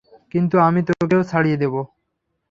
[0.33, 1.75] কিন্তু আমি তোকেও ছাড়িয়ে যাব।